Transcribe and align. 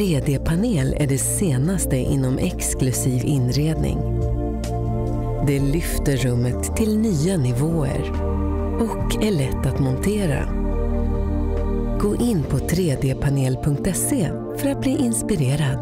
3D-panel 0.00 0.94
är 0.94 1.06
det 1.06 1.18
senaste 1.18 1.96
inom 1.96 2.38
exklusiv 2.38 3.24
inredning. 3.24 3.98
Det 5.46 5.60
lyfter 5.60 6.16
rummet 6.16 6.76
till 6.76 6.98
nya 6.98 7.36
nivåer 7.36 8.10
och 8.80 9.24
är 9.24 9.30
lätt 9.30 9.66
att 9.66 9.80
montera. 9.80 10.44
Gå 12.00 12.16
in 12.16 12.42
på 12.42 12.56
3dpanel.se 12.56 14.28
för 14.58 14.70
att 14.70 14.80
bli 14.80 14.90
inspirerad. 14.90 15.78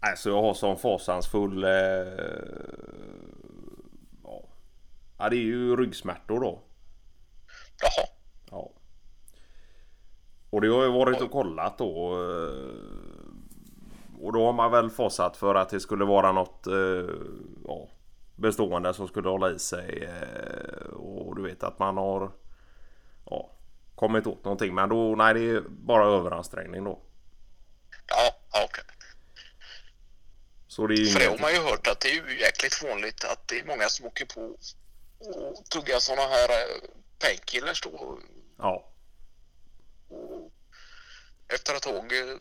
Alltså 0.00 0.30
jag 0.30 0.42
har 0.42 0.54
sån 0.54 0.76
fasansfull... 0.76 1.64
Eh, 1.64 1.70
ja. 5.18 5.28
det 5.30 5.36
är 5.36 5.40
ju 5.40 5.76
ryggsmärtor 5.76 6.40
då. 6.40 6.62
Jaha. 7.80 8.06
Ja. 8.50 8.75
Och 10.50 10.60
det 10.60 10.68
har 10.68 10.82
ju 10.84 10.90
varit 10.92 11.20
och 11.20 11.30
kollat 11.30 11.78
då. 11.78 12.12
eh, 12.12 12.76
Och 14.20 14.32
då 14.32 14.46
har 14.46 14.52
man 14.52 14.70
väl 14.70 14.90
fasat 14.90 15.36
för 15.36 15.54
att 15.54 15.68
det 15.68 15.80
skulle 15.80 16.04
vara 16.04 16.32
något 16.32 16.66
eh, 16.66 17.14
ja, 17.64 17.88
bestående 18.36 18.94
som 18.94 19.08
skulle 19.08 19.28
hålla 19.28 19.50
i 19.50 19.58
sig. 19.58 20.04
eh, 20.04 20.86
Och 20.92 21.36
du 21.36 21.42
vet 21.42 21.62
att 21.62 21.78
man 21.78 21.96
har 21.96 22.32
ja, 23.30 23.50
kommit 23.94 24.26
åt 24.26 24.44
någonting. 24.44 24.74
Men 24.74 24.88
då, 24.88 25.14
nej 25.16 25.34
det 25.34 25.50
är 25.50 25.62
bara 25.68 26.06
överansträngning 26.06 26.84
då. 26.84 26.98
Ja, 28.08 28.36
okej. 28.64 28.84
Så 30.68 30.86
det 30.86 30.94
är 30.94 30.98
ju 30.98 31.06
För 31.06 31.20
det 31.20 31.26
har 31.26 31.38
man 31.38 31.52
ju 31.52 31.60
hört 31.60 31.86
att 31.86 32.00
det 32.00 32.08
är 32.08 32.14
ju 32.14 32.40
jäkligt 32.40 32.82
vanligt 32.84 33.24
att 33.24 33.48
det 33.48 33.60
är 33.60 33.64
många 33.66 33.88
som 33.88 34.06
åker 34.06 34.26
på 34.26 34.40
och 34.40 35.64
tuggar 35.70 35.98
sådana 35.98 36.22
här 36.28 36.48
painkillers 37.18 37.82
då. 37.82 38.18
Ja, 38.58 38.88
efter 41.54 41.74
ett 41.74 41.82
tag, 41.82 42.12
eh, 42.18 42.36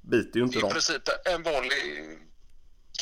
biter 0.00 0.38
ju 0.38 0.44
inte 0.44 0.58
i 0.58 0.60
dem. 0.60 0.70
princip 0.70 1.02
en 1.24 1.42
vanlig 1.42 2.18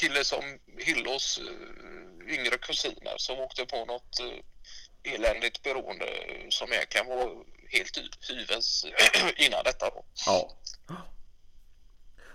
kille 0.01 0.25
som 0.25 0.59
Hillos 0.79 1.39
eh, 1.39 2.35
yngre 2.35 2.59
kusiner 2.59 3.15
som 3.17 3.39
åkte 3.39 3.67
på 3.67 3.85
något 3.85 4.21
eh, 4.21 5.15
eländigt 5.15 5.63
beroende 5.63 6.07
som 6.49 6.73
egentligen 6.73 7.07
var 7.07 7.45
helt 7.69 7.97
hy- 7.99 8.29
hyvens 8.33 8.85
innan 9.37 9.65
detta 9.65 9.91
då. 9.91 10.05
Ja. 10.27 10.57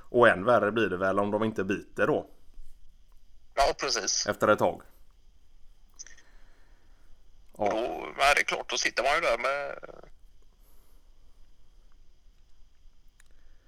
Och 0.09 0.27
än 0.29 0.45
värre 0.45 0.71
blir 0.71 0.89
det 0.89 0.97
väl 0.97 1.19
om 1.19 1.31
de 1.31 1.43
inte 1.43 1.63
biter 1.63 2.07
då. 2.07 2.29
Ja, 3.55 3.73
precis. 3.79 4.25
Efter 4.27 4.47
ett 4.47 4.59
tag. 4.59 4.81
Och 7.51 7.67
Ja, 7.67 7.71
då, 7.71 8.13
ja, 8.17 8.33
det 8.33 8.39
är 8.41 8.43
klart, 8.45 8.69
då 8.69 8.77
sitter 8.77 9.03
man 9.03 9.15
ju 9.15 9.21
där 9.21 9.37
med... 9.37 9.79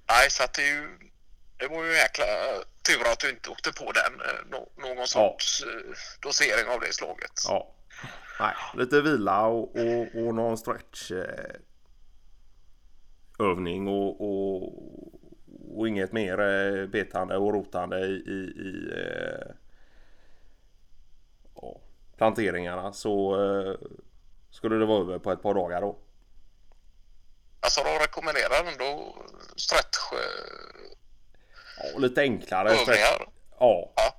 Nej, 0.09 0.29
så 0.31 0.43
att 0.43 0.53
det 0.53 0.61
är 0.61 0.67
ju... 0.73 0.97
Det 1.57 1.67
var 1.67 1.83
ju 1.83 1.89
en 1.89 1.95
jäkla 1.97 2.25
tur 2.87 3.11
att 3.11 3.19
du 3.19 3.29
inte 3.29 3.49
åkte 3.49 3.71
på 3.73 3.91
den. 3.91 4.21
eh, 4.21 4.45
nå- 4.51 4.69
Någon 4.95 5.07
sorts 5.07 5.63
eh, 5.63 5.93
dosering 6.21 6.69
av 6.69 6.79
det 6.79 6.93
slaget. 6.93 7.31
ja. 7.47 7.73
Nej, 8.39 8.53
lite 8.73 9.01
vila 9.01 9.45
och, 9.45 9.75
och, 9.75 10.01
och 10.15 10.35
någon 10.35 10.57
stretch 10.57 11.11
eh, 11.11 11.55
övning 13.39 13.87
och, 13.87 14.21
och, 14.21 14.73
och 15.77 15.87
inget 15.87 16.11
mer 16.11 16.39
eh, 16.41 16.85
betande 16.87 17.37
och 17.37 17.53
rotande 17.53 17.99
i, 17.99 18.11
i, 18.11 18.53
i 18.67 18.91
eh, 18.95 19.47
ja, 21.55 21.79
planteringarna 22.17 22.93
så 22.93 23.35
eh, 23.45 23.75
skulle 24.51 24.75
det 24.75 24.85
vara 24.85 25.01
över 25.01 25.19
på 25.19 25.31
ett 25.31 25.41
par 25.41 25.53
dagar 25.53 25.81
då. 25.81 25.97
Alltså 27.59 27.83
de 27.83 27.89
rekommenderar 27.99 28.63
ändå 28.71 29.15
stretch 29.55 29.85
eh, 29.85 29.86
Ja, 31.77 31.99
lite 31.99 32.21
enklare 32.21 32.69
övningar. 32.69 33.27
Ja, 33.59 33.91
Ja. 33.95 34.13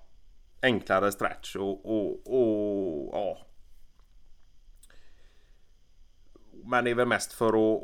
enklare 0.62 1.12
stretch 1.12 1.56
och, 1.56 1.86
och, 1.86 2.10
och 2.26 3.10
ja. 3.12 3.38
Men 6.64 6.84
det 6.84 6.90
är 6.90 6.94
väl 6.94 7.06
mest 7.08 7.32
för 7.32 7.48
att, 7.48 7.82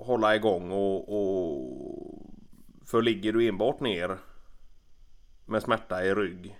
att 0.00 0.06
hålla 0.06 0.36
igång 0.36 0.70
och, 0.70 1.08
och 1.08 1.72
för 2.86 3.02
ligger 3.02 3.32
du 3.32 3.48
enbart 3.48 3.80
ner 3.80 4.18
med 5.44 5.62
smärta 5.62 6.04
i 6.04 6.14
rygg. 6.14 6.58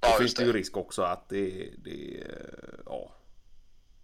Då 0.00 0.08
Ja, 0.08 0.16
finns 0.18 0.34
det 0.34 0.44
ju 0.44 0.52
risk 0.52 0.76
också 0.76 1.02
att 1.02 1.28
det, 1.28 1.70
det 1.84 2.22
ja. 2.86 3.12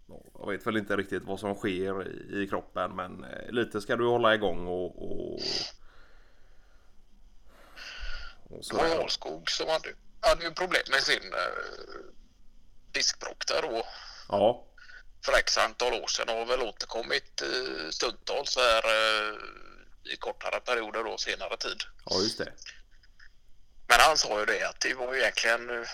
Ja, 0.09 0.21
Jag 0.39 0.51
vet 0.51 0.67
väl 0.67 0.77
inte 0.77 0.97
riktigt 0.97 1.23
vad 1.23 1.39
som 1.39 1.55
sker 1.55 2.07
i, 2.07 2.43
i 2.43 2.47
kroppen 2.47 2.95
men 2.95 3.23
eh, 3.23 3.51
lite 3.51 3.81
ska 3.81 3.95
du 3.95 4.05
hålla 4.07 4.35
igång 4.35 4.67
och, 4.67 5.11
och, 5.11 5.39
och 8.49 8.63
Det 8.69 8.75
var 8.75 9.03
Alskog 9.03 9.49
som 9.51 9.67
hade, 9.67 9.89
hade 10.21 10.43
ju 10.43 10.51
problem 10.51 10.83
med 10.89 11.03
sin 11.03 11.33
eh, 11.33 12.13
diskbråck 12.91 13.47
där 13.47 13.61
då. 13.61 13.83
Ja, 14.29 14.65
för 15.25 15.33
x 15.37 15.57
antal 15.57 15.93
år 15.93 16.07
sedan 16.07 16.27
har 16.37 16.45
väl 16.45 16.61
återkommit 16.61 17.41
eh, 17.41 17.89
stundtals 17.89 18.57
här 18.57 18.83
eh, 18.85 19.33
i 20.13 20.17
kortare 20.17 20.59
perioder 20.59 21.03
då 21.03 21.17
senare 21.17 21.57
tid. 21.57 21.83
ja 22.05 22.15
just 22.21 22.37
det. 22.37 22.53
Men 23.87 23.97
han 23.99 24.17
sa 24.17 24.39
ju 24.39 24.45
det 24.45 24.63
att 24.69 24.79
det 24.79 24.93
var 24.93 25.13
ju 25.13 25.19
egentligen 25.19 25.69
eh, 25.69 25.87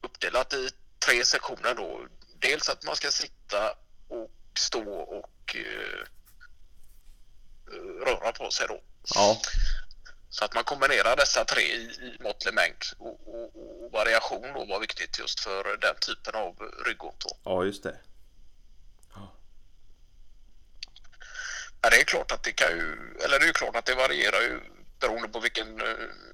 uppdelat 0.00 0.52
i 0.54 0.70
tre 1.06 1.24
sektioner 1.24 1.74
då. 1.74 2.06
Dels 2.40 2.68
att 2.68 2.84
man 2.84 2.96
ska 2.96 3.10
sitta 3.10 3.70
och 4.08 4.30
stå 4.58 4.92
och 4.92 5.56
eh, 5.56 6.06
röra 8.06 8.32
på 8.32 8.50
sig 8.50 8.66
då. 8.68 8.80
Ja, 9.14 9.40
Så 10.30 10.44
att 10.44 10.54
man 10.54 10.64
kombinerar 10.64 11.16
dessa 11.16 11.44
tre 11.44 11.62
i, 11.62 11.82
i 11.82 12.16
måttlig 12.20 12.54
mängd 12.54 12.82
och, 12.98 13.28
och, 13.28 13.44
och 13.56 13.92
variation 13.92 14.52
då 14.54 14.64
var 14.64 14.80
viktigt 14.80 15.18
just 15.18 15.40
för 15.40 15.76
den 15.76 15.94
typen 16.00 16.34
av 16.34 16.54
ryggont. 16.86 17.20
Då. 17.20 17.36
ja 17.44 17.64
just 17.64 17.82
det. 17.82 17.96
Ja, 21.82 21.90
det 21.90 22.00
är 22.00 22.04
klart 22.04 22.32
att 22.32 22.42
det 22.42 22.52
kan 22.52 22.70
ju, 22.70 23.16
eller 23.24 23.38
det 23.40 23.48
är 23.48 23.52
klart 23.52 23.76
att 23.76 23.86
det 23.86 23.94
varierar 23.94 24.40
ju 24.40 24.60
beroende 25.00 25.28
på 25.28 25.40
vilken 25.40 25.80
eh, 25.80 25.86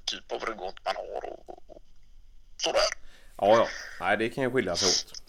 typ 0.05 0.31
av 0.31 0.45
ryggont 0.45 0.85
man 0.85 0.95
har 0.95 1.25
och, 1.31 1.49
och, 1.49 1.63
och 1.67 1.81
sådär. 2.57 2.81
Ja, 3.37 3.57
ja. 3.57 3.67
Nej, 3.99 4.17
det 4.17 4.29
kan 4.29 4.43
ju 4.43 4.51
skilja 4.51 4.75
sig 4.75 4.87
åt. 4.87 5.22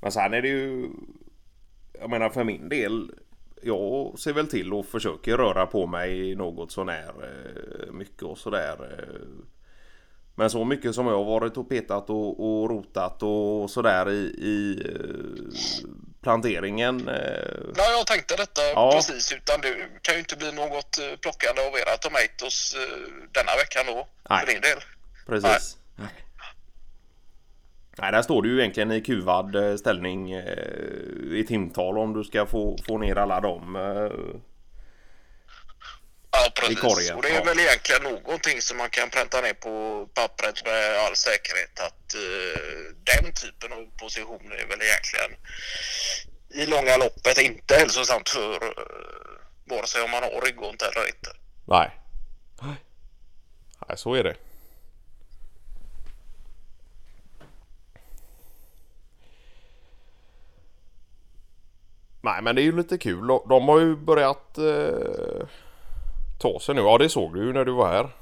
Men 0.00 0.12
sen 0.12 0.34
är 0.34 0.42
det 0.42 0.48
ju... 0.48 0.88
Jag 2.00 2.10
menar 2.10 2.30
för 2.30 2.44
min 2.44 2.68
del. 2.68 3.10
Jag 3.62 4.18
ser 4.18 4.32
väl 4.32 4.46
till 4.46 4.72
och 4.72 4.86
försöker 4.86 5.36
röra 5.36 5.66
på 5.66 5.86
mig 5.86 6.34
något 6.34 6.72
sånär 6.72 7.12
eh, 7.22 7.92
mycket 7.92 8.22
och 8.22 8.38
sådär. 8.38 8.98
eh. 8.98 9.44
Men 10.34 10.50
så 10.50 10.64
mycket 10.64 10.94
som 10.94 11.06
jag 11.06 11.16
har 11.16 11.24
varit 11.24 11.56
och 11.56 11.68
petat 11.68 12.10
och, 12.10 12.40
och 12.62 12.70
rotat 12.70 13.22
och 13.22 13.70
sådär 13.70 14.10
i, 14.10 14.20
i 14.38 14.82
eh, 14.84 15.90
planteringen. 16.22 17.02
Ja, 17.76 17.84
jag 17.98 18.06
tänkte 18.06 18.36
detta 18.36 18.62
Ja. 18.74 18.92
precis 18.94 19.32
utan 19.32 19.60
det 19.60 19.74
kan 20.02 20.14
ju 20.14 20.18
inte 20.20 20.36
bli 20.36 20.52
något 20.52 20.98
plockande 21.22 21.62
av 21.66 21.74
era 21.74 21.96
tomatoes 21.96 22.74
eh, 22.74 22.98
denna 23.32 23.52
veckan 23.56 23.84
då. 23.86 24.08
Nej. 24.30 24.40
För 24.46 24.52
din 24.52 24.60
del. 24.60 24.78
Precis. 25.26 25.76
Nej. 25.96 26.08
Nej, 28.00 28.12
där 28.12 28.22
står 28.22 28.42
du 28.42 28.48
ju 28.48 28.60
egentligen 28.60 28.92
i 28.92 29.00
kuvad 29.00 29.56
eh, 29.56 29.76
ställning 29.76 30.30
eh, 30.30 31.38
i 31.38 31.44
timtal 31.48 31.98
om 31.98 32.14
du 32.14 32.24
ska 32.24 32.46
få, 32.46 32.76
få 32.86 32.98
ner 32.98 33.16
alla 33.16 33.40
dem. 33.40 33.76
Eh, 33.76 34.40
Ja, 36.30 36.52
precis. 36.54 36.80
korgen, 36.80 37.16
och 37.16 37.22
det 37.22 37.28
är 37.28 37.34
ja. 37.34 37.44
väl 37.44 37.60
egentligen 37.60 38.02
någonting 38.02 38.60
som 38.60 38.76
man 38.78 38.90
kan 38.90 39.10
pränta 39.10 39.40
ner 39.40 39.54
på 39.54 40.06
pappret 40.14 40.64
med 40.64 40.98
all 41.06 41.16
säkerhet 41.16 41.80
att 41.80 42.14
eh, 42.14 42.60
den 43.04 43.32
typen 43.32 43.72
av 43.72 43.98
positioner 43.98 44.56
är 44.56 44.66
väl 44.66 44.82
egentligen 44.82 45.30
i 46.54 46.66
långa 46.66 46.96
loppet 46.96 47.38
inte 47.38 47.74
hälsosamt 47.74 48.28
för 48.28 48.54
eh, 48.54 48.70
vare 49.64 49.86
sig 49.86 50.02
om 50.02 50.10
man 50.10 50.22
har 50.22 50.40
ryggont 50.46 50.82
eller 50.82 51.06
inte. 51.06 51.30
Nej. 51.66 51.90
Nej, 53.88 53.98
så 53.98 54.14
är 54.14 54.24
det. 54.24 54.34
Nej, 62.38 62.42
men 62.42 62.56
det 62.56 62.62
är 62.62 62.64
ju 62.64 62.76
lite 62.76 62.98
kul. 62.98 63.26
De 63.26 63.68
har 63.68 63.80
ju 63.80 63.96
börjat 63.96 64.58
eh, 64.58 65.48
ta 66.40 66.60
sig 66.60 66.74
nu. 66.74 66.80
Ja, 66.80 66.98
det 66.98 67.08
såg 67.08 67.34
du 67.34 67.46
ju 67.46 67.52
när 67.52 67.64
du 67.64 67.72
var 67.72 67.88
här. 67.88 68.16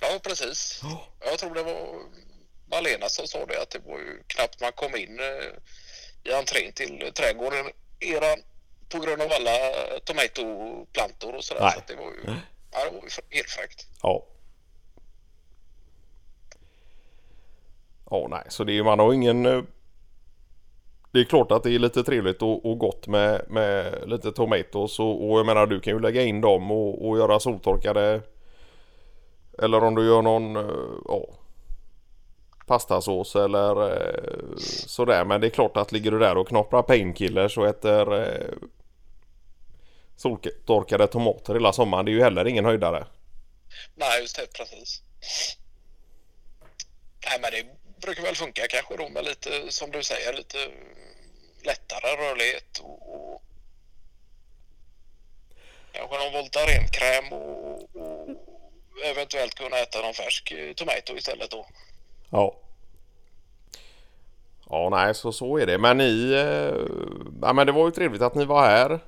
Ja, 0.00 0.18
precis. 0.22 0.82
Jag 1.20 1.38
tror 1.38 1.54
det 1.54 1.62
var 1.62 1.88
Malena 2.70 3.08
som 3.08 3.26
sa 3.26 3.46
det 3.46 3.62
att 3.62 3.70
det 3.70 3.78
var 3.78 3.98
ju 3.98 4.22
knappt 4.26 4.60
man 4.60 4.72
kom 4.72 4.96
in 4.96 5.20
eh, 5.20 6.30
i 6.30 6.34
entrén 6.34 6.72
till 6.72 7.12
trädgården 7.14 7.66
eran 8.00 8.38
på 8.88 8.98
grund 8.98 9.22
av 9.22 9.28
alla 9.32 9.56
tomatoplantor 10.04 11.34
och 11.34 11.44
sådär. 11.44 11.60
Nej. 11.60 11.72
Så 11.74 11.92
det 11.92 11.96
var 11.96 12.10
ju, 12.10 12.20
ja, 12.72 12.84
det 12.84 12.90
var 12.90 13.02
ju 13.02 13.36
helt 13.36 13.50
fräckt. 13.50 13.86
Ja. 14.02 14.26
Ja, 18.10 18.26
nej, 18.30 18.42
så 18.48 18.64
det 18.64 18.78
är, 18.78 18.82
man 18.82 18.98
har 18.98 19.12
ingen 19.12 19.66
det 21.12 21.20
är 21.20 21.24
klart 21.24 21.52
att 21.52 21.62
det 21.62 21.74
är 21.74 21.78
lite 21.78 22.04
trevligt 22.04 22.42
och, 22.42 22.66
och 22.66 22.78
gott 22.78 23.06
med, 23.06 23.44
med 23.48 24.04
lite 24.06 24.32
tomatos 24.32 24.98
och, 24.98 25.30
och 25.30 25.38
jag 25.38 25.46
menar 25.46 25.66
du 25.66 25.80
kan 25.80 25.92
ju 25.92 26.00
lägga 26.00 26.22
in 26.22 26.40
dem 26.40 26.70
och, 26.70 27.08
och 27.08 27.18
göra 27.18 27.40
soltorkade 27.40 28.20
eller 29.58 29.84
om 29.84 29.94
du 29.94 30.06
gör 30.06 30.22
någon 30.22 30.56
eh, 30.56 30.64
ja, 31.04 31.26
pastasås 32.66 33.36
eller 33.36 33.92
eh, 33.92 34.56
sådär 34.86 35.24
men 35.24 35.40
det 35.40 35.46
är 35.46 35.50
klart 35.50 35.76
att 35.76 35.92
ligger 35.92 36.10
du 36.10 36.18
där 36.18 36.36
och 36.36 36.48
knopprar 36.48 36.82
painkillers 36.82 37.58
och 37.58 37.66
äter 37.66 38.22
eh, 38.22 38.54
soltorkade 40.16 41.06
tomater 41.06 41.54
hela 41.54 41.72
sommaren 41.72 42.04
det 42.04 42.10
är 42.10 42.14
ju 42.14 42.22
heller 42.22 42.46
ingen 42.46 42.64
höjdare. 42.64 43.06
Nej 43.94 44.20
just 44.20 44.36
det 44.36 44.52
precis. 44.52 45.02
Nej 47.26 47.38
men 47.42 47.50
det 47.50 47.80
brukar 48.00 48.22
väl 48.22 48.36
funka 48.36 48.62
kanske 48.68 48.96
då 48.96 49.08
med 49.08 49.24
lite 49.24 49.72
som 49.72 49.90
du 49.90 50.02
säger 50.02 50.32
lite 50.32 50.58
lättare 51.62 52.16
rörlighet 52.16 52.78
och, 52.82 53.14
och 53.14 53.42
kanske 55.92 56.16
någon 56.18 56.32
Voltaren-kräm 56.32 57.32
och, 57.32 57.96
och, 57.96 58.28
eventuellt 59.04 59.54
kunna 59.54 59.78
äta 59.78 60.00
någon 60.00 60.14
färsk 60.14 60.54
tomato 60.76 61.16
istället 61.16 61.50
då. 61.50 61.66
Ja. 62.30 62.56
Ja, 64.70 64.88
nej, 64.88 65.14
så 65.14 65.32
så 65.32 65.58
är 65.58 65.66
det. 65.66 65.78
Men 65.78 65.98
ni... 65.98 66.32
Eh, 66.32 66.86
ja, 67.42 67.52
men 67.52 67.66
det 67.66 67.72
var 67.72 67.84
ju 67.84 67.90
trevligt 67.90 68.22
att 68.22 68.34
ni 68.34 68.44
var 68.44 68.62
här. 68.62 69.00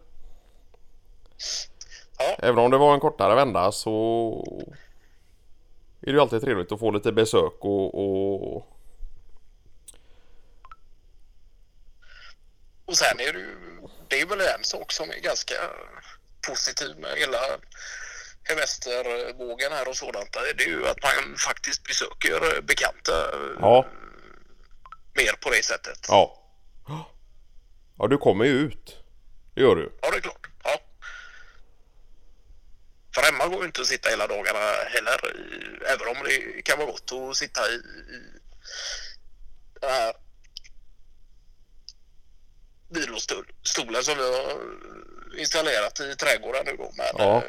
Ja. 2.19 2.37
Även 2.39 2.59
om 2.59 2.71
det 2.71 2.79
var 2.79 2.95
en 2.95 3.01
kortare 3.01 3.35
vända 3.35 3.73
så 3.73 4.45
är 6.01 6.07
det 6.07 6.13
ju 6.13 6.21
alltid 6.21 6.41
trevligt 6.41 6.73
att 6.73 6.81
få 6.81 6.91
lite 6.91 7.13
besök 7.13 7.55
och, 7.61 7.95
och 7.95 8.67
Och 12.93 12.99
sen 12.99 13.21
är 13.21 13.33
det 13.33 13.39
ju, 13.39 13.57
det 14.09 14.21
är 14.21 14.27
väl 14.27 14.41
en 14.41 14.65
sak 14.65 14.93
som 14.93 15.11
är 15.11 15.21
ganska 15.21 15.55
positiv 16.47 16.97
med 16.99 17.19
hela 17.19 17.39
hemestervågen 18.43 19.73
här 19.73 19.89
och 19.89 19.97
sådant. 19.97 20.33
Det 20.57 20.65
är 20.65 20.69
ju 20.69 20.89
att 20.89 21.03
man 21.03 21.37
faktiskt 21.37 21.83
besöker 21.85 22.63
bekanta 22.63 23.13
ja, 23.61 23.87
mer 25.15 25.33
på 25.41 25.51
det 25.51 25.65
sättet. 25.65 25.99
ja. 26.09 26.39
Ja, 27.99 28.07
du 28.07 28.19
kommer 28.19 28.45
ju 28.45 28.53
ut. 28.53 28.97
Det 29.55 29.61
gör 29.61 29.77
du. 29.77 29.93
Ja, 30.03 30.11
det 30.11 30.17
är 30.17 30.21
klart. 30.21 30.47
Ja. 30.65 30.81
För 33.15 33.23
hemma 33.23 33.47
går 33.47 33.61
ju 33.61 33.67
inte 33.67 33.81
att 33.81 33.87
sitta 33.87 34.09
hela 34.09 34.27
dagarna 34.27 34.59
heller. 34.89 35.37
Även 35.87 36.09
om 36.09 36.25
det 36.25 36.63
kan 36.63 36.79
vara 36.79 36.91
gott 36.91 37.13
att 37.13 37.37
sitta 37.37 37.69
i, 37.69 37.75
i 37.75 38.41
den 39.81 39.91
här 39.91 40.22
vilostolen 42.93 44.03
som 44.05 44.17
vi 44.19 44.23
har 44.23 44.59
installerat 45.41 46.01
i 46.01 46.15
trädgården 46.17 46.63
nu 46.67 46.77
då. 46.77 46.93
Men 46.97 47.07
Ja. 47.27 47.37
eh, 47.37 47.43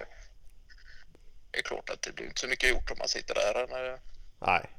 det 1.51 1.60
är 1.60 1.63
klart 1.63 1.90
att 1.90 2.01
det 2.01 2.12
blir 2.16 2.25
inte 2.25 2.42
så 2.42 2.48
mycket 2.48 2.69
gjort 2.69 2.92
om 2.92 2.98
man 3.00 3.07
sitter 3.07 3.34
där 3.36 3.63
en 3.63 4.00
Nej. 4.40 4.69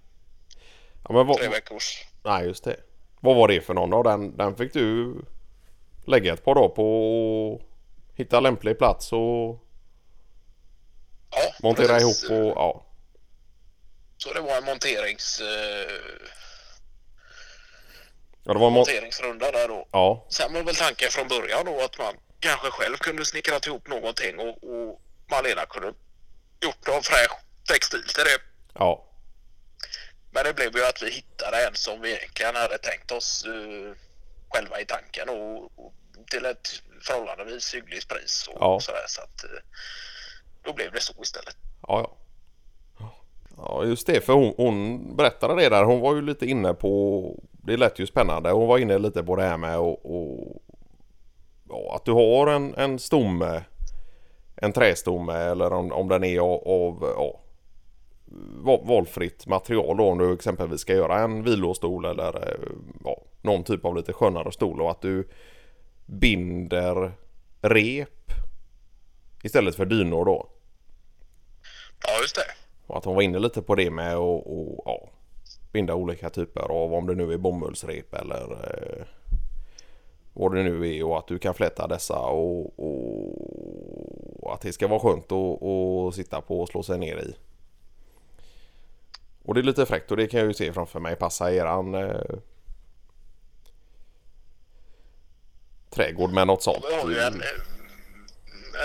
Ja, 1.08 1.12
men 1.14 1.26
vad, 1.26 1.36
tre 1.38 1.48
veckors. 1.48 2.04
nej, 2.24 2.46
just 2.46 2.64
det. 2.64 2.76
Vad 3.20 3.36
var 3.36 3.48
det 3.48 3.60
för 3.60 3.74
någon 3.74 3.90
då? 3.90 4.02
Den, 4.02 4.36
den 4.36 4.56
fick 4.56 4.72
du 4.72 5.14
lägga 6.06 6.32
ett 6.32 6.44
par 6.44 6.54
dagar 6.54 6.68
på 6.68 6.84
och 7.52 7.62
hitta 8.14 8.40
lämplig 8.40 8.78
plats 8.78 9.12
och 9.12 9.60
Ja, 11.30 11.54
montera 11.62 11.86
precis. 11.98 12.24
ihop 12.30 12.40
och 12.40 12.52
ja. 12.56 12.86
Så 14.16 14.32
det 14.32 14.40
var 14.40 14.56
en 14.56 14.64
monterings, 14.64 15.40
eh, 15.40 16.26
Ja, 18.44 18.52
det 18.52 18.58
var 18.60 18.66
mo- 18.66 18.70
monteringsrunda 18.70 19.50
där 19.52 19.68
då. 19.68 19.88
Ja, 19.92 20.26
Sen 20.30 20.52
var 20.52 20.62
väl 20.62 20.74
tanken 20.76 21.10
från 21.10 21.28
början 21.28 21.64
då 21.64 21.80
att 21.84 21.98
man 21.98 22.14
kanske 22.40 22.70
själv 22.70 22.96
kunde 22.96 23.24
snickra 23.24 23.58
ihop 23.66 23.88
någonting 23.88 24.38
och, 24.38 24.64
och 24.64 25.00
Malena 25.30 25.66
kunde 25.66 25.88
gjort 26.60 26.86
någon 26.86 27.02
fräsch 27.02 27.32
textil 27.68 28.02
till 28.02 28.24
det. 28.24 28.38
ja, 28.74 29.04
Men 30.30 30.44
det 30.44 30.54
blev 30.54 30.76
ju 30.76 30.84
att 30.84 31.02
vi 31.02 31.10
hittade 31.10 31.66
en 31.66 31.74
som 31.74 32.00
vi 32.00 32.16
egentligen 32.16 32.54
hade 32.56 32.78
tänkt 32.78 33.10
oss 33.12 33.44
uh, 33.46 33.94
själva 34.48 34.80
i 34.80 34.84
tanken 34.84 35.28
och, 35.28 35.64
och 35.78 35.94
till 36.30 36.44
ett 36.44 36.68
förhållandevis 37.02 37.74
hyggligt 37.74 38.08
pris 38.08 38.48
och 38.48 38.56
Ja. 38.60 38.80
sådär 38.80 39.04
så 39.08 39.20
att 39.22 39.44
uh, 39.44 39.50
då 40.62 40.72
blev 40.72 40.92
det 40.92 41.00
så 41.00 41.22
istället. 41.22 41.56
ja, 41.82 42.00
ja. 42.00 42.16
Ja, 43.56 43.84
just 43.84 44.06
det. 44.06 44.20
För 44.20 44.32
hon, 44.32 44.54
hon 44.56 45.16
berättade 45.16 45.54
det 45.54 45.68
där. 45.68 45.84
Hon 45.84 46.00
var 46.00 46.14
ju 46.14 46.22
lite 46.22 46.46
inne 46.46 46.74
på... 46.74 47.44
Det 47.52 47.76
lät 47.76 47.98
ju 47.98 48.06
spännande. 48.06 48.50
Hon 48.50 48.68
var 48.68 48.78
inne 48.78 48.98
lite 48.98 49.22
på 49.22 49.36
det 49.36 49.42
här 49.42 49.56
med 49.56 49.78
och, 49.78 50.16
och 50.16 50.62
ja, 51.68 51.96
att 51.96 52.04
du 52.04 52.12
har 52.12 52.46
en, 52.46 52.74
en 52.74 52.98
stomme. 52.98 53.62
En 54.56 54.72
trästomme 54.72 55.34
eller 55.34 55.72
om, 55.72 55.92
om 55.92 56.08
den 56.08 56.24
är 56.24 56.38
av, 56.38 56.68
av 56.68 57.14
ja, 57.16 57.40
valfritt 58.84 59.46
material 59.46 59.96
då 59.96 60.08
om 60.08 60.18
du 60.18 60.34
exempelvis 60.34 60.80
ska 60.80 60.94
göra 60.94 61.20
en 61.20 61.42
vilostol 61.42 62.04
eller 62.04 62.58
ja, 63.04 63.22
någon 63.42 63.64
typ 63.64 63.84
av 63.84 63.96
lite 63.96 64.12
skönare 64.12 64.52
stol 64.52 64.80
och 64.80 64.90
att 64.90 65.00
du 65.02 65.28
binder 66.06 67.12
rep 67.60 68.32
istället 69.42 69.76
för 69.76 69.86
dynor 69.86 70.24
då. 70.24 70.48
Ja 72.06 72.20
just 72.22 72.36
det. 72.36 72.63
Och 72.86 72.96
att 72.98 73.04
hon 73.04 73.14
var 73.14 73.22
inne 73.22 73.38
lite 73.38 73.62
på 73.62 73.74
det 73.74 73.90
med 73.90 74.14
att 74.14 74.46
och, 74.46 74.82
ja, 74.84 75.08
binda 75.72 75.94
olika 75.94 76.30
typer 76.30 76.62
av 76.62 76.94
om 76.94 77.06
det 77.06 77.14
nu 77.14 77.32
är 77.32 77.38
bomullsrep 77.38 78.14
eller 78.14 78.52
eh, 78.52 79.04
vad 80.32 80.54
det 80.54 80.62
nu 80.62 80.96
är 80.96 81.04
och 81.04 81.18
att 81.18 81.26
du 81.26 81.38
kan 81.38 81.54
fläta 81.54 81.86
dessa 81.86 82.18
och, 82.18 82.78
och 84.42 84.54
att 84.54 84.60
det 84.60 84.72
ska 84.72 84.88
vara 84.88 85.00
skönt 85.00 85.32
att, 85.32 85.62
att 85.62 86.14
sitta 86.14 86.40
på 86.40 86.60
och 86.60 86.68
slå 86.68 86.82
sig 86.82 86.98
ner 86.98 87.16
i. 87.16 87.34
Och 89.44 89.54
det 89.54 89.60
är 89.60 89.62
lite 89.62 89.86
fräckt 89.86 90.10
och 90.10 90.16
det 90.16 90.26
kan 90.26 90.40
jag 90.40 90.46
ju 90.46 90.54
se 90.54 90.72
framför 90.72 91.00
mig 91.00 91.16
passa 91.16 91.52
eran 91.52 91.94
eh, 91.94 92.20
trädgård 95.90 96.32
med 96.32 96.46
något 96.46 96.62
sånt. 96.62 96.84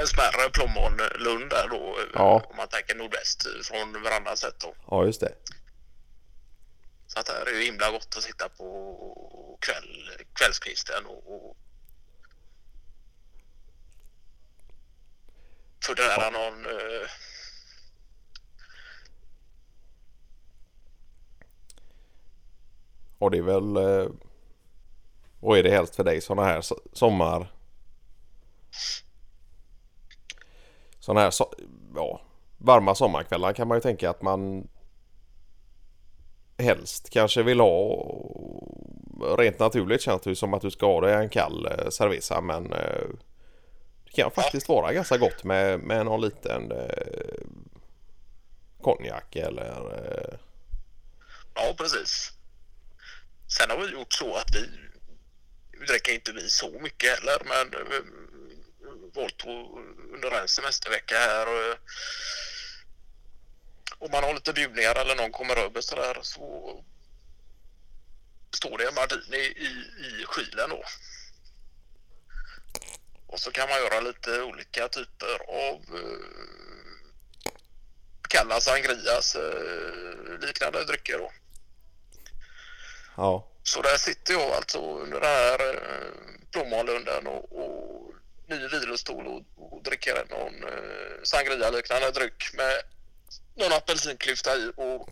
En, 0.01 0.07
smärre 0.07 0.49
plommonlund 0.49 1.49
där 1.49 1.67
då 1.69 1.97
Ja. 2.13 2.43
om 2.49 2.55
man 2.57 2.67
tänker 2.67 2.95
nordväst 2.95 3.47
från 3.63 4.03
varannan 4.03 4.37
sätt 4.37 4.55
då. 4.59 4.73
Ja 4.91 5.05
just 5.05 5.19
det. 5.19 5.33
Så 7.07 7.19
att 7.19 7.25
det 7.25 7.33
här 7.33 7.45
är 7.45 7.51
ju 7.59 7.63
himla 7.65 7.91
gott 7.91 8.15
att 8.17 8.23
sitta 8.23 8.49
på 8.49 9.57
kväll, 9.61 10.11
kvällskvisten 10.33 11.05
och, 11.05 11.33
och 11.35 11.57
fundera 15.85 16.29
någon 16.29 16.65
eh, 16.65 17.09
Och 23.19 23.31
det 23.31 23.37
är 23.37 23.41
väl... 23.41 23.77
Eh, 23.77 24.09
vad 25.39 25.59
är 25.59 25.63
det 25.63 25.69
helst 25.71 25.95
för 25.95 26.03
dig 26.03 26.21
sådana 26.21 26.47
här 26.47 26.61
so- 26.61 26.87
sommar... 26.93 27.51
Sådana 30.99 31.21
här 31.21 31.31
so 31.31 31.53
ja, 31.95 32.21
varma 32.57 32.95
sommarkvällar 32.95 33.53
kan 33.53 33.67
man 33.67 33.77
ju 33.77 33.81
tänka 33.81 34.09
att 34.09 34.21
man 34.21 34.67
helst 36.57 37.09
kanske 37.09 37.43
vill 37.43 37.59
ha 37.59 38.05
rent 39.37 39.59
naturligt 39.59 40.01
känns 40.01 40.21
det 40.21 40.29
ju 40.29 40.35
som 40.35 40.53
att 40.53 40.61
du 40.61 40.71
ska 40.71 40.85
ha 40.85 41.01
dig 41.01 41.13
en 41.13 41.29
kall 41.29 41.65
eh, 41.65 41.89
cerveza 41.89 42.41
men 42.41 42.73
eh, 42.73 43.07
det 44.05 44.11
kan 44.11 44.31
faktiskt 44.31 44.69
vara 44.69 44.93
ganska 44.93 45.17
gott 45.17 45.43
med, 45.43 45.79
med 45.79 46.05
någon 46.05 46.21
liten 46.21 46.71
eh, 46.71 47.43
konjak 48.81 49.35
eller 49.35 50.39
Ja, 51.55 51.73
precis. 51.77 52.31
Sen 53.57 53.69
har 53.69 53.77
vi 53.77 53.91
gjort 53.91 54.13
så 54.13 54.35
att 54.35 54.55
vi, 54.55 54.69
vi 55.79 55.85
dricker 55.85 56.13
inte 56.13 56.31
vi 56.31 56.49
så 56.49 56.69
mycket 56.69 57.09
heller, 57.09 57.41
men 57.45 57.71
att 59.17 59.45
under 60.13 60.31
en 60.31 60.47
semestervecka 60.47 61.15
här 61.17 61.47
och 61.47 61.77
om 63.99 64.11
man 64.11 64.23
har 64.23 64.33
lite 64.33 64.53
bjudningar 64.53 64.95
eller 64.95 65.15
någon 65.15 65.31
kommer 65.31 65.55
över 65.55 65.81
så 65.81 65.95
där 65.95 66.19
så 66.21 66.83
står 68.51 68.77
det 68.77 68.87
en 68.87 68.95
martini 68.95 69.37
i, 69.37 69.67
i 70.07 70.25
kylen 70.35 70.69
då. 70.69 70.83
Och 73.27 73.39
så 73.39 73.51
kan 73.51 73.69
man 73.69 73.77
göra 73.77 73.99
lite 73.99 74.41
olika 74.41 74.87
typer 74.87 75.39
av 75.47 75.75
eh, 75.75 77.49
kalla 78.29 78.61
sangrias 78.61 79.35
eh, 79.35 80.39
liknande 80.41 80.85
drycker 80.85 81.17
då. 81.17 81.31
ja, 83.17 83.47
Så 83.63 83.81
där 83.81 83.97
sitter 83.97 84.33
jag 84.33 84.51
alltså 84.51 84.99
under 85.01 85.19
den 85.19 85.29
här 85.29 85.75
eh, 85.75 86.11
plommonlunden 86.51 87.27
och, 87.27 87.51
och 87.51 87.78
ny 88.49 88.67
vilostol 88.67 89.27
och, 89.27 89.43
och 89.55 89.83
dricka 89.83 90.13
någon 90.29 90.63
eh, 90.63 91.23
sangria-liknande 91.23 92.11
dryck 92.11 92.53
med 92.53 92.73
någon 93.55 93.73
apelsinklyfta 93.73 94.57
i 94.57 94.71
och, 94.75 95.09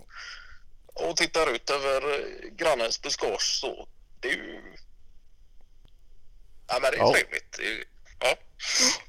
och 0.94 1.17
tittar 1.17 1.56
ut 1.56 1.70
över 1.70 2.13
eh, 2.13 2.50
grannens 2.51 3.01
buskage 3.01 3.60
så 3.62 3.88
det 4.20 4.27
är 4.27 4.34
ju... 4.34 4.62
Ja, 6.67 6.79
men 6.82 6.91
det 6.91 6.98
är 6.98 7.01
ja. 7.01 7.13
trevligt. 7.13 7.60
Ja. 8.20 8.27
Mm. 8.27 9.07